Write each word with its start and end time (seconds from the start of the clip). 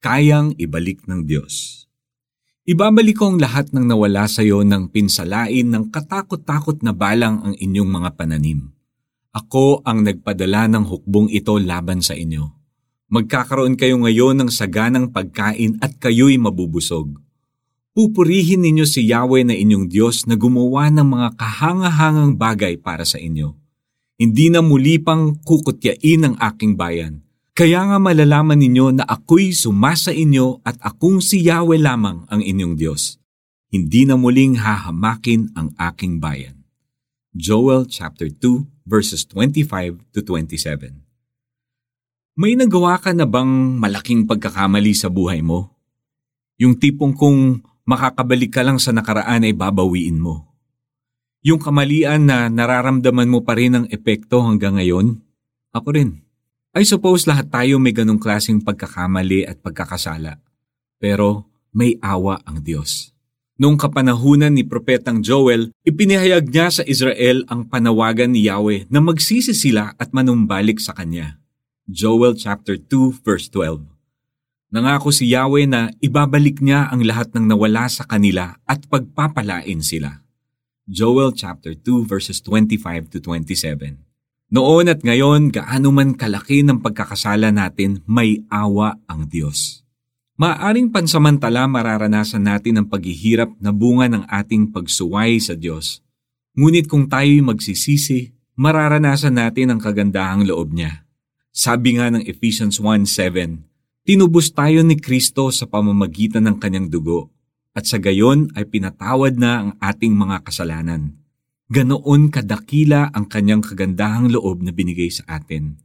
kayang 0.00 0.56
ibalik 0.56 1.04
ng 1.04 1.28
Diyos. 1.28 1.84
Ibabalik 2.64 3.20
ko 3.20 3.32
ang 3.32 3.38
lahat 3.40 3.72
ng 3.72 3.84
nawala 3.84 4.28
sa 4.28 4.40
iyo 4.40 4.64
ng 4.64 4.92
pinsalain 4.92 5.68
ng 5.68 5.88
katakot-takot 5.92 6.80
na 6.80 6.92
balang 6.92 7.40
ang 7.44 7.54
inyong 7.56 7.88
mga 7.88 8.10
pananim. 8.16 8.72
Ako 9.30 9.84
ang 9.86 10.02
nagpadala 10.02 10.66
ng 10.68 10.84
hukbong 10.88 11.28
ito 11.30 11.56
laban 11.60 12.02
sa 12.02 12.18
inyo. 12.18 12.50
Magkakaroon 13.10 13.74
kayo 13.74 13.98
ngayon 13.98 14.38
ng 14.38 14.50
saganang 14.54 15.10
pagkain 15.10 15.82
at 15.82 15.98
kayo'y 15.98 16.38
mabubusog. 16.38 17.18
Pupurihin 17.90 18.62
ninyo 18.62 18.86
si 18.86 19.02
Yahweh 19.10 19.42
na 19.42 19.54
inyong 19.54 19.90
Diyos 19.90 20.30
na 20.30 20.38
gumawa 20.38 20.94
ng 20.94 21.06
mga 21.10 21.28
kahangahangang 21.34 22.38
bagay 22.38 22.78
para 22.78 23.02
sa 23.02 23.18
inyo. 23.18 23.58
Hindi 24.14 24.46
na 24.52 24.62
muli 24.62 25.02
pang 25.02 25.34
kukutyain 25.42 26.22
ang 26.22 26.34
aking 26.38 26.78
bayan. 26.78 27.26
Kaya 27.60 27.84
nga 27.84 28.00
malalaman 28.00 28.56
ninyo 28.56 28.96
na 28.96 29.04
ako'y 29.04 29.52
sumasa 29.52 30.16
inyo 30.16 30.64
at 30.64 30.80
akong 30.80 31.20
si 31.20 31.44
Yahweh 31.44 31.76
lamang 31.76 32.24
ang 32.32 32.40
inyong 32.40 32.72
Diyos. 32.72 33.20
Hindi 33.68 34.08
na 34.08 34.16
muling 34.16 34.56
hahamakin 34.56 35.52
ang 35.52 35.68
aking 35.76 36.24
bayan. 36.24 36.64
Joel 37.36 37.84
chapter 37.84 38.32
2 38.32 38.64
verses 38.88 39.28
25 39.28 40.00
to 40.08 40.24
27 40.24 41.04
May 42.40 42.56
nagawa 42.56 42.96
ka 42.96 43.12
na 43.12 43.28
bang 43.28 43.76
malaking 43.76 44.24
pagkakamali 44.24 44.96
sa 44.96 45.12
buhay 45.12 45.44
mo? 45.44 45.76
Yung 46.56 46.80
tipong 46.80 47.12
kung 47.12 47.60
makakabalik 47.84 48.56
ka 48.56 48.64
lang 48.64 48.80
sa 48.80 48.96
nakaraan 48.96 49.44
ay 49.44 49.52
babawiin 49.52 50.16
mo. 50.16 50.48
Yung 51.44 51.60
kamalian 51.60 52.24
na 52.24 52.48
nararamdaman 52.48 53.28
mo 53.28 53.44
pa 53.44 53.52
rin 53.52 53.76
ang 53.76 53.86
epekto 53.92 54.40
hanggang 54.40 54.80
ngayon, 54.80 55.20
ako 55.76 55.92
rin. 55.92 56.29
I 56.70 56.86
suppose 56.86 57.26
lahat 57.26 57.50
tayo 57.50 57.82
may 57.82 57.90
ganong 57.90 58.22
klaseng 58.22 58.62
pagkakamali 58.62 59.42
at 59.42 59.58
pagkakasala. 59.58 60.38
Pero 61.02 61.50
may 61.74 61.98
awa 61.98 62.38
ang 62.46 62.62
Diyos. 62.62 63.10
Noong 63.58 63.74
kapanahunan 63.74 64.54
ni 64.54 64.62
Propetang 64.62 65.18
Joel, 65.18 65.74
ipinahayag 65.82 66.46
niya 66.46 66.70
sa 66.70 66.82
Israel 66.86 67.42
ang 67.50 67.66
panawagan 67.66 68.30
ni 68.30 68.46
Yahweh 68.46 68.86
na 68.86 69.02
magsisi 69.02 69.50
sila 69.50 69.98
at 69.98 70.14
manumbalik 70.14 70.78
sa 70.78 70.94
Kanya. 70.94 71.42
Joel 71.90 72.38
chapter 72.38 72.78
2 72.78 73.18
verse 73.18 73.50
12 73.50 73.82
Nangako 74.70 75.10
si 75.10 75.26
Yahweh 75.26 75.66
na 75.66 75.90
ibabalik 75.98 76.62
niya 76.62 76.86
ang 76.86 77.02
lahat 77.02 77.34
ng 77.34 77.50
nawala 77.50 77.90
sa 77.90 78.06
kanila 78.06 78.54
at 78.62 78.86
pagpapalain 78.86 79.82
sila. 79.82 80.22
Joel 80.86 81.34
chapter 81.34 81.74
2 81.74 82.06
verses 82.06 82.38
25 82.38 83.10
to 83.10 83.18
27. 83.18 84.09
Noon 84.50 84.90
at 84.90 85.06
ngayon, 85.06 85.54
gaano 85.54 85.94
man 85.94 86.18
kalaki 86.18 86.66
ng 86.66 86.82
pagkakasala 86.82 87.54
natin, 87.54 88.02
may 88.10 88.42
awa 88.50 88.98
ang 89.06 89.30
Diyos. 89.30 89.86
Maaring 90.42 90.90
pansamantala 90.90 91.70
mararanasan 91.70 92.42
natin 92.42 92.82
ang 92.82 92.86
paghihirap 92.90 93.54
na 93.62 93.70
bunga 93.70 94.10
ng 94.10 94.26
ating 94.26 94.74
pagsuway 94.74 95.38
sa 95.38 95.54
Diyos. 95.54 96.02
Ngunit 96.58 96.90
kung 96.90 97.06
tayo'y 97.06 97.46
magsisisi, 97.46 98.34
mararanasan 98.58 99.38
natin 99.38 99.70
ang 99.70 99.78
kagandahang 99.78 100.42
loob 100.42 100.74
niya. 100.74 101.06
Sabi 101.54 102.02
nga 102.02 102.10
ng 102.10 102.26
Ephesians 102.26 102.82
1.7, 102.82 103.62
Tinubos 104.02 104.50
tayo 104.50 104.82
ni 104.82 104.98
Kristo 104.98 105.54
sa 105.54 105.70
pamamagitan 105.70 106.42
ng 106.50 106.58
kanyang 106.58 106.90
dugo 106.90 107.30
at 107.70 107.86
sa 107.86 108.02
gayon 108.02 108.50
ay 108.58 108.66
pinatawad 108.66 109.38
na 109.38 109.50
ang 109.62 109.70
ating 109.78 110.10
mga 110.10 110.42
kasalanan. 110.42 111.19
Ganoon 111.70 112.34
kadakila 112.34 113.14
ang 113.14 113.30
kanyang 113.30 113.62
kagandahang 113.62 114.34
loob 114.34 114.58
na 114.66 114.74
binigay 114.74 115.06
sa 115.06 115.22
atin. 115.38 115.78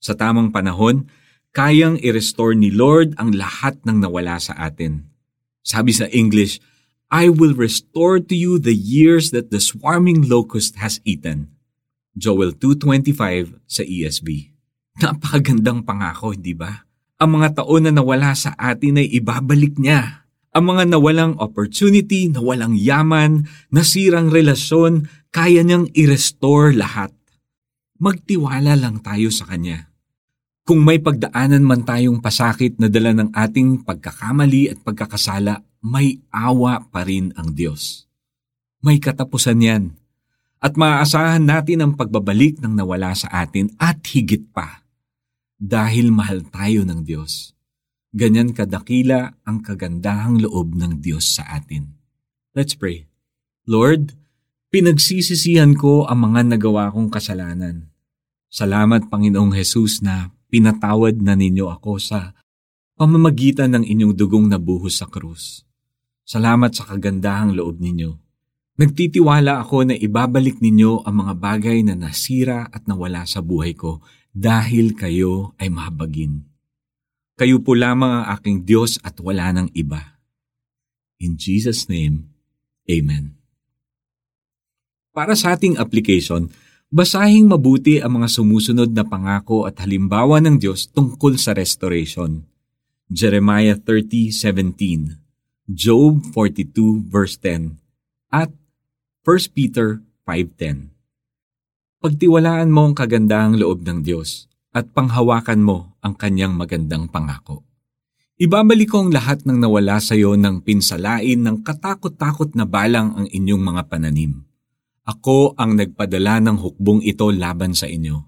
Sa 0.00 0.16
tamang 0.16 0.48
panahon, 0.48 1.04
kayang 1.52 2.00
i-restore 2.00 2.56
ni 2.56 2.72
Lord 2.72 3.12
ang 3.20 3.36
lahat 3.36 3.76
ng 3.84 4.00
nawala 4.00 4.40
sa 4.40 4.56
atin. 4.56 5.12
Sabi 5.60 5.92
sa 5.92 6.08
English, 6.08 6.64
I 7.12 7.28
will 7.28 7.52
restore 7.52 8.24
to 8.24 8.32
you 8.32 8.56
the 8.56 8.72
years 8.72 9.36
that 9.36 9.52
the 9.52 9.60
swarming 9.60 10.24
locust 10.24 10.80
has 10.80 10.96
eaten. 11.04 11.52
Joel 12.16 12.56
2.25 12.56 13.60
sa 13.68 13.84
ESV. 13.84 14.28
Napakagandang 14.96 15.84
pangako, 15.84 16.32
hindi 16.32 16.56
ba? 16.56 16.88
Ang 17.20 17.36
mga 17.36 17.60
taon 17.60 17.84
na 17.84 17.92
nawala 17.92 18.32
sa 18.32 18.56
atin 18.56 18.96
ay 18.96 19.12
ibabalik 19.12 19.76
niya. 19.76 20.21
Ang 20.52 20.64
mga 20.76 20.84
nawalang 20.92 21.34
opportunity, 21.40 22.28
nawalang 22.28 22.76
yaman, 22.76 23.48
nasirang 23.72 24.28
relasyon, 24.28 25.08
kaya 25.32 25.64
niyang 25.64 25.88
i-restore 25.96 26.76
lahat. 26.76 27.08
Magtiwala 27.96 28.76
lang 28.76 29.00
tayo 29.00 29.32
sa 29.32 29.48
Kanya. 29.48 29.88
Kung 30.68 30.84
may 30.84 31.00
pagdaanan 31.00 31.64
man 31.64 31.88
tayong 31.88 32.20
pasakit 32.20 32.76
na 32.76 32.92
dala 32.92 33.16
ng 33.16 33.32
ating 33.32 33.82
pagkakamali 33.82 34.70
at 34.70 34.78
pagkakasala, 34.84 35.64
may 35.80 36.20
awa 36.28 36.84
pa 36.84 37.02
rin 37.02 37.32
ang 37.34 37.56
Diyos. 37.56 38.06
May 38.84 39.00
katapusan 39.00 39.58
yan. 39.58 39.84
At 40.62 40.78
maaasahan 40.78 41.42
natin 41.42 41.82
ang 41.82 41.92
pagbabalik 41.98 42.62
ng 42.62 42.78
nawala 42.78 43.16
sa 43.18 43.26
atin 43.42 43.72
at 43.80 43.98
higit 44.06 44.52
pa 44.54 44.86
dahil 45.58 46.14
mahal 46.14 46.46
tayo 46.46 46.86
ng 46.86 47.02
Diyos. 47.02 47.56
Ganyan 48.12 48.52
kadakila 48.52 49.40
ang 49.48 49.64
kagandahang 49.64 50.44
loob 50.44 50.76
ng 50.76 51.00
Diyos 51.00 51.32
sa 51.32 51.48
atin. 51.48 51.96
Let's 52.52 52.76
pray. 52.76 53.08
Lord, 53.64 54.12
pinagsisisihan 54.68 55.72
ko 55.80 56.04
ang 56.04 56.28
mga 56.28 56.52
nagawa 56.52 56.92
kong 56.92 57.08
kasalanan. 57.08 57.88
Salamat 58.52 59.08
Panginoong 59.08 59.56
Hesus 59.56 60.04
na 60.04 60.28
pinatawad 60.52 61.24
na 61.24 61.32
ninyo 61.32 61.72
ako 61.72 61.96
sa 61.96 62.36
pamamagitan 63.00 63.72
ng 63.80 63.88
inyong 63.88 64.12
dugong 64.12 64.44
nabuhos 64.44 65.00
sa 65.00 65.08
krus. 65.08 65.64
Salamat 66.28 66.76
sa 66.76 66.84
kagandahang 66.84 67.56
loob 67.56 67.80
ninyo. 67.80 68.12
Nagtitiwala 68.76 69.64
ako 69.64 69.88
na 69.88 69.96
ibabalik 69.96 70.60
ninyo 70.60 71.08
ang 71.08 71.24
mga 71.24 71.34
bagay 71.40 71.80
na 71.80 71.96
nasira 71.96 72.68
at 72.68 72.84
nawala 72.84 73.24
sa 73.24 73.40
buhay 73.40 73.72
ko 73.72 74.04
dahil 74.36 74.92
kayo 74.92 75.56
ay 75.56 75.72
mahabagin. 75.72 76.51
Kayo 77.32 77.64
po 77.64 77.72
lamang 77.72 78.22
ang 78.22 78.24
aking 78.36 78.68
Diyos 78.68 79.00
at 79.00 79.16
wala 79.16 79.48
nang 79.56 79.72
iba. 79.72 80.20
In 81.16 81.40
Jesus' 81.40 81.88
name, 81.88 82.28
Amen. 82.84 83.38
Para 85.16 85.32
sa 85.32 85.56
ating 85.56 85.80
application, 85.80 86.52
basahing 86.92 87.48
mabuti 87.48 88.04
ang 88.04 88.20
mga 88.20 88.28
sumusunod 88.28 88.92
na 88.92 89.04
pangako 89.06 89.64
at 89.64 89.80
halimbawa 89.80 90.44
ng 90.44 90.60
Diyos 90.60 90.92
tungkol 90.92 91.40
sa 91.40 91.56
restoration. 91.56 92.44
Jeremiah 93.08 93.76
30:17, 93.80 95.16
Job 95.68 96.20
42 96.36 97.00
verse 97.06 97.40
10, 97.40 97.80
at 98.28 98.52
1 99.24 99.56
Peter 99.56 100.04
5:10. 100.28 100.92
Pagtiwalaan 102.02 102.68
mo 102.68 102.90
ang 102.90 102.94
kagandahang 102.96 103.56
loob 103.56 103.84
ng 103.88 104.04
Diyos 104.04 104.51
at 104.72 104.90
panghawakan 104.90 105.60
mo 105.60 105.94
ang 106.00 106.16
kanyang 106.16 106.56
magandang 106.56 107.06
pangako. 107.12 107.62
Ibabalik 108.40 108.90
ko 108.90 109.06
ang 109.06 109.10
lahat 109.12 109.44
ng 109.44 109.60
nawala 109.60 110.00
sa 110.00 110.18
iyo 110.18 110.34
ng 110.34 110.64
pinsalain 110.66 111.38
ng 111.38 111.62
katakot-takot 111.62 112.56
na 112.58 112.66
balang 112.66 113.14
ang 113.14 113.26
inyong 113.28 113.62
mga 113.62 113.82
pananim. 113.86 114.42
Ako 115.06 115.54
ang 115.54 115.78
nagpadala 115.78 116.42
ng 116.42 116.56
hukbong 116.58 117.04
ito 117.04 117.28
laban 117.30 117.76
sa 117.76 117.86
inyo. 117.86 118.18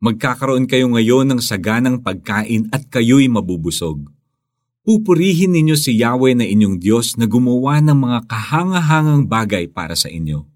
Magkakaroon 0.00 0.64
kayo 0.64 0.88
ngayon 0.88 1.34
ng 1.34 1.40
saganang 1.44 2.00
pagkain 2.00 2.72
at 2.72 2.88
kayo'y 2.88 3.28
mabubusog. 3.28 4.08
Pupurihin 4.80 5.52
ninyo 5.52 5.76
si 5.76 6.00
Yahweh 6.00 6.32
na 6.32 6.48
inyong 6.48 6.80
Diyos 6.80 7.20
na 7.20 7.28
gumawa 7.28 7.84
ng 7.84 7.98
mga 8.00 8.18
kahangahangang 8.24 9.28
bagay 9.28 9.68
para 9.68 9.92
sa 9.92 10.08
inyo 10.08 10.48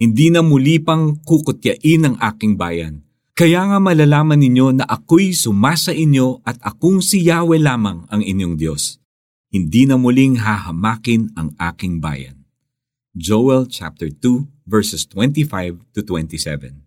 hindi 0.00 0.32
na 0.32 0.40
muli 0.40 0.80
pang 0.80 1.12
kukutyain 1.12 2.08
ang 2.08 2.16
aking 2.16 2.56
bayan. 2.56 3.04
Kaya 3.40 3.64
nga 3.64 3.80
malalaman 3.80 4.36
ninyo 4.36 4.76
na 4.76 4.84
ako'y 4.84 5.32
sumasa 5.32 5.96
inyo 5.96 6.44
at 6.44 6.60
akong 6.60 7.00
si 7.00 7.24
Yahweh 7.24 7.56
lamang 7.56 8.04
ang 8.12 8.20
inyong 8.20 8.60
Diyos. 8.60 9.00
Hindi 9.48 9.88
na 9.88 9.96
muling 9.96 10.44
hahamakin 10.44 11.32
ang 11.40 11.56
aking 11.56 12.04
bayan. 12.04 12.44
Joel 13.16 13.64
chapter 13.64 14.12
2 14.12 14.44
verses 14.68 15.08
25 15.08 15.80
to 15.96 16.04
27. 16.04 16.84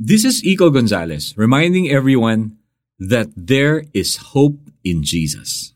This 0.00 0.24
is 0.24 0.40
Iko 0.40 0.72
Gonzalez 0.72 1.36
reminding 1.36 1.92
everyone 1.92 2.56
that 2.96 3.28
there 3.36 3.84
is 3.92 4.32
hope 4.32 4.56
in 4.88 5.04
Jesus. 5.04 5.73